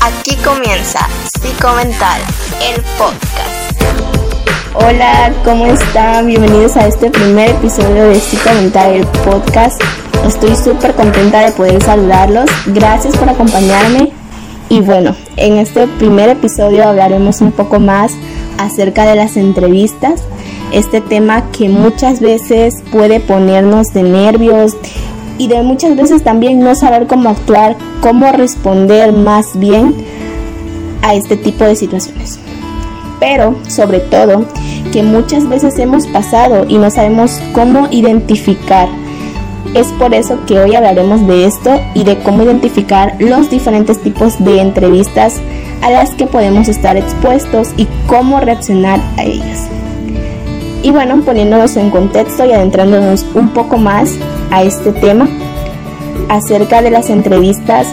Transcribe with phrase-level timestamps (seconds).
[0.00, 1.08] Aquí comienza
[1.40, 2.20] Psicomental,
[2.62, 3.82] el podcast.
[4.74, 6.26] Hola, ¿cómo están?
[6.26, 9.80] Bienvenidos a este primer episodio de Psicomental, el podcast.
[10.26, 12.50] Estoy súper contenta de poder saludarlos.
[12.66, 14.12] Gracias por acompañarme.
[14.68, 18.12] Y bueno, en este primer episodio hablaremos un poco más
[18.58, 20.22] acerca de las entrevistas.
[20.72, 24.76] Este tema que muchas veces puede ponernos de nervios
[25.38, 29.94] y de muchas veces también no saber cómo actuar, cómo responder más bien
[31.02, 32.38] a este tipo de situaciones.
[33.20, 34.44] Pero sobre todo
[34.92, 38.88] que muchas veces hemos pasado y no sabemos cómo identificar.
[39.74, 44.42] Es por eso que hoy hablaremos de esto y de cómo identificar los diferentes tipos
[44.42, 45.40] de entrevistas
[45.82, 49.68] a las que podemos estar expuestos y cómo reaccionar a ellas.
[50.82, 54.14] Y bueno, poniéndonos en contexto y adentrándonos un poco más
[54.50, 55.28] a este tema
[56.28, 57.86] acerca de las entrevistas,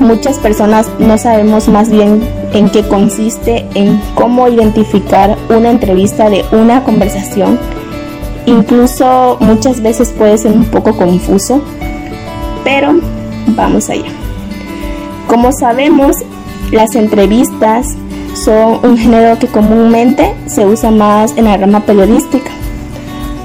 [0.00, 2.20] muchas personas no sabemos más bien
[2.52, 7.58] en qué consiste, en cómo identificar una entrevista de una conversación.
[8.46, 11.62] Incluso muchas veces puede ser un poco confuso,
[12.64, 12.94] pero
[13.48, 14.10] vamos allá.
[15.28, 16.16] Como sabemos,
[16.72, 17.86] las entrevistas
[18.34, 22.50] son un género que comúnmente se usa más en la rama periodística,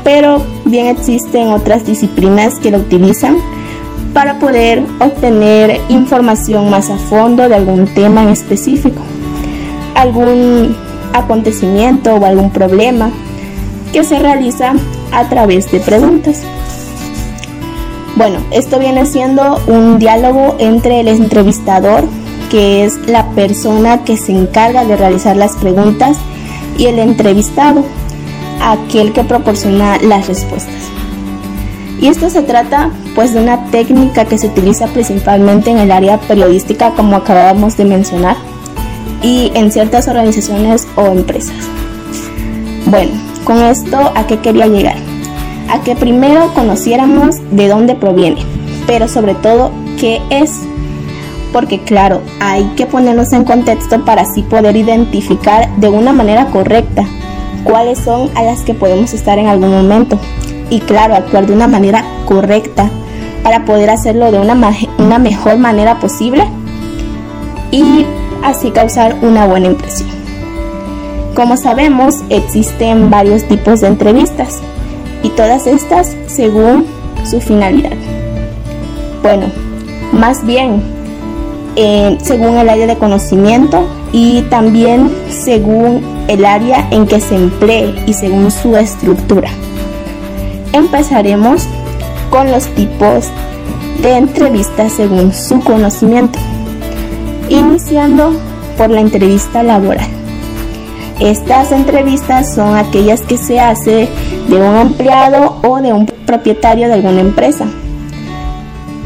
[0.07, 3.35] pero bien existen otras disciplinas que lo utilizan
[4.13, 9.01] para poder obtener información más a fondo de algún tema en específico,
[9.95, 10.77] algún
[11.11, 13.11] acontecimiento o algún problema
[13.91, 14.75] que se realiza
[15.11, 16.41] a través de preguntas.
[18.15, 22.05] Bueno, esto viene siendo un diálogo entre el entrevistador,
[22.49, 26.17] que es la persona que se encarga de realizar las preguntas,
[26.77, 27.83] y el entrevistado,
[28.61, 30.97] aquel que proporciona las respuestas.
[31.99, 36.19] Y esto se trata pues de una técnica que se utiliza principalmente en el área
[36.19, 38.37] periodística como acabamos de mencionar
[39.23, 41.55] y en ciertas organizaciones o empresas.
[42.85, 43.11] Bueno,
[43.43, 44.97] con esto a qué quería llegar?
[45.69, 48.41] A que primero conociéramos de dónde proviene,
[48.85, 50.61] pero sobre todo qué es.
[51.51, 57.05] Porque claro, hay que ponernos en contexto para así poder identificar de una manera correcta
[57.67, 60.17] cuáles son a las que podemos estar en algún momento
[60.69, 62.89] y claro, actuar de una manera correcta
[63.43, 64.55] para poder hacerlo de una,
[64.97, 66.45] una mejor manera posible
[67.71, 68.05] y
[68.43, 70.09] así causar una buena impresión.
[71.35, 74.59] Como sabemos, existen varios tipos de entrevistas
[75.21, 76.85] y todas estas según
[77.29, 77.97] su finalidad.
[79.21, 79.47] Bueno,
[80.13, 80.81] más bien
[81.75, 87.93] eh, según el área de conocimiento y también según el área en que se emplee
[88.05, 89.49] y según su estructura
[90.73, 91.63] empezaremos
[92.29, 93.25] con los tipos
[94.01, 96.39] de entrevistas según su conocimiento,
[97.49, 98.33] iniciando
[98.77, 100.07] por la entrevista laboral.
[101.19, 104.07] Estas entrevistas son aquellas que se hace
[104.47, 107.65] de un empleado o de un propietario de alguna empresa,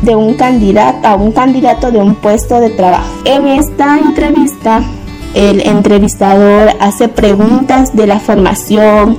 [0.02, 3.10] de un candidato a un candidato de un puesto de trabajo.
[3.26, 4.82] En esta entrevista,
[5.34, 9.18] el entrevistador hace preguntas de la formación,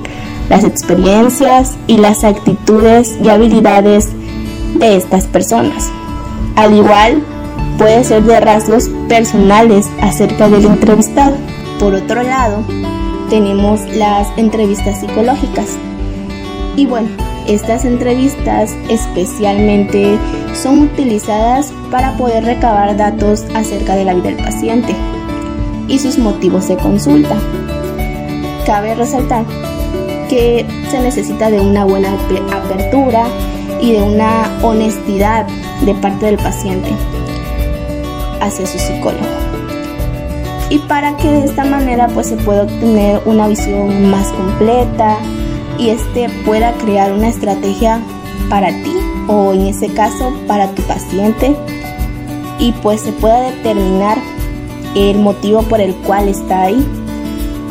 [0.49, 4.09] las experiencias y las actitudes y habilidades
[4.75, 5.89] de estas personas.
[6.55, 7.23] Al igual,
[7.77, 11.35] puede ser de rasgos personales acerca del entrevistado.
[11.79, 12.63] Por otro lado,
[13.29, 15.65] tenemos las entrevistas psicológicas.
[16.75, 17.09] Y bueno,
[17.47, 20.17] estas entrevistas especialmente
[20.53, 24.95] son utilizadas para poder recabar datos acerca de la vida del paciente
[25.87, 27.35] y sus motivos de consulta.
[28.65, 29.45] Cabe resaltar
[30.29, 32.13] que se necesita de una buena
[32.51, 33.25] apertura
[33.81, 35.45] y de una honestidad
[35.85, 36.89] de parte del paciente
[38.41, 39.25] hacia su psicólogo.
[40.69, 45.17] Y para que de esta manera pues se pueda obtener una visión más completa
[45.79, 47.99] y este pueda crear una estrategia
[48.49, 48.93] para ti
[49.27, 51.55] o en ese caso para tu paciente
[52.59, 54.17] y pues se pueda determinar
[54.95, 56.85] el motivo por el cual está ahí.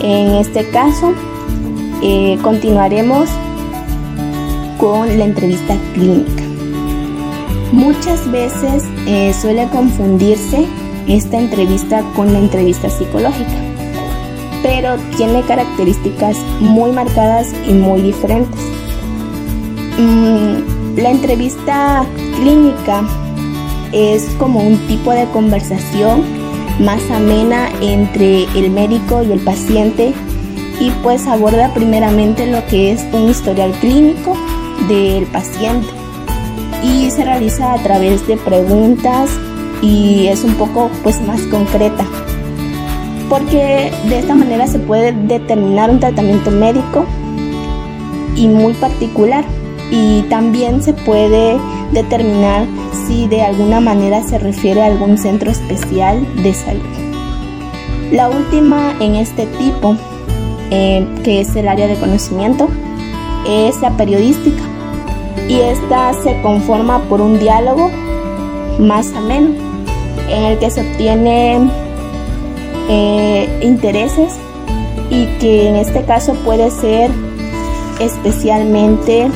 [0.00, 1.14] En este caso,
[2.02, 3.28] eh, continuaremos
[4.78, 6.42] con la entrevista clínica.
[7.70, 10.66] Muchas veces eh, suele confundirse
[11.06, 13.50] esta entrevista con la entrevista psicológica,
[14.62, 18.60] pero tiene características muy marcadas y muy diferentes.
[19.98, 22.04] Mm, la entrevista
[22.36, 23.02] clínica
[23.92, 26.22] es como un tipo de conversación
[26.80, 30.14] más amena entre el médico y el paciente
[30.80, 34.36] y pues aborda primeramente lo que es un historial clínico
[34.88, 35.88] del paciente
[36.82, 39.30] y se realiza a través de preguntas
[39.82, 42.06] y es un poco pues más concreta
[43.32, 47.06] porque de esta manera se puede determinar un tratamiento médico
[48.36, 49.42] y muy particular
[49.90, 51.58] y también se puede
[51.92, 52.66] determinar
[53.06, 56.82] si de alguna manera se refiere a algún centro especial de salud.
[58.12, 59.96] La última en este tipo,
[60.70, 62.68] eh, que es el área de conocimiento,
[63.48, 64.62] es la periodística
[65.48, 67.90] y esta se conforma por un diálogo
[68.78, 69.54] más ameno
[70.28, 71.81] en el que se obtiene
[72.88, 74.34] eh, intereses
[75.10, 77.10] y que en este caso puede ser
[78.00, 79.28] especialmente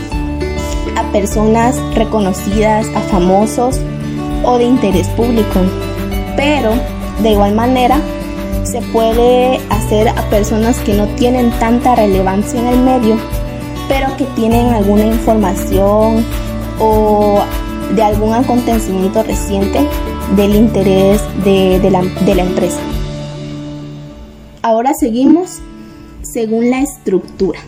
[0.96, 3.80] a personas reconocidas, a famosos
[4.44, 5.60] o de interés público.
[6.36, 6.72] Pero
[7.22, 8.00] de igual manera
[8.64, 13.16] se puede hacer a personas que no tienen tanta relevancia en el medio,
[13.88, 16.24] pero que tienen alguna información
[16.80, 17.40] o
[17.94, 19.86] de algún acontecimiento reciente
[20.34, 22.80] del interés de, la, de la empresa.
[24.66, 25.60] Ahora seguimos
[26.22, 27.60] según la estructura.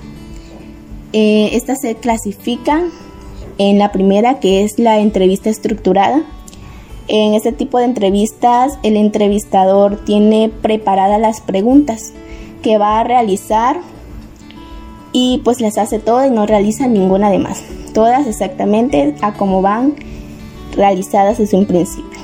[1.13, 2.91] Eh, estas se clasifican
[3.59, 6.25] en la primera, que es la entrevista estructurada.
[7.07, 12.13] En este tipo de entrevistas, el entrevistador tiene preparadas las preguntas
[12.63, 13.79] que va a realizar
[15.13, 17.63] y pues las hace todas y no realiza ninguna de más.
[17.95, 19.95] Todas exactamente a como van
[20.75, 22.19] realizadas desde un principio.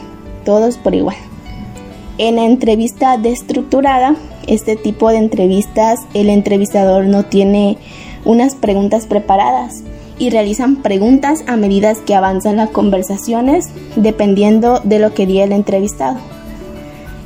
[0.45, 1.17] Todos por igual.
[2.19, 4.17] En la entrevista destructurada,
[4.49, 7.79] este tipo de entrevistas, el entrevistador no tiene
[8.25, 9.83] unas preguntas preparadas
[10.19, 15.53] y realizan preguntas a medida que avanzan las conversaciones dependiendo de lo que diga el
[15.53, 16.19] entrevistado.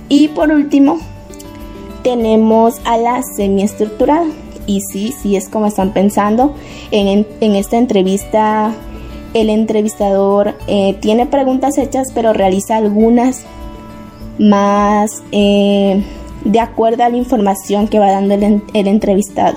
[0.08, 0.98] Y por último,
[2.02, 4.26] tenemos a la semiestructurada.
[4.66, 6.54] Y sí, sí es como están pensando.
[6.90, 8.74] En, esta entrevista,
[9.34, 13.44] el entrevistador eh, tiene preguntas hechas, pero realiza algunas
[14.38, 16.02] más eh,
[16.44, 19.56] de acuerdo a la información que va dando el entrevistado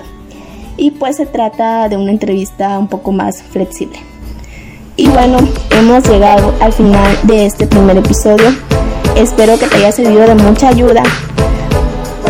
[0.76, 3.98] y pues se trata de una entrevista un poco más flexible.
[4.96, 5.38] Y bueno,
[5.70, 8.48] hemos llegado al final de este primer episodio.
[9.16, 11.02] Espero que te haya servido de mucha ayuda.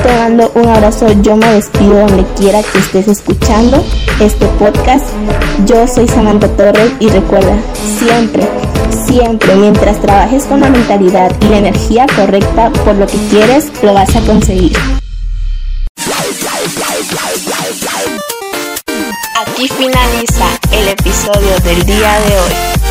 [0.02, 3.82] Te mando un abrazo, yo me despido donde quiera que estés escuchando
[4.22, 5.04] este podcast.
[5.66, 7.56] Yo soy Samantha Torres y recuerda,
[7.98, 8.46] siempre,
[9.06, 13.94] siempre, mientras trabajes con la mentalidad y la energía correcta por lo que quieres, lo
[13.94, 14.76] vas a conseguir.
[19.40, 22.81] Aquí finaliza el episodio del día de hoy.